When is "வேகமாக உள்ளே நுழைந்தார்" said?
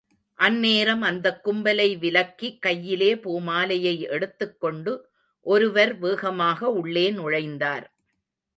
5.97-7.85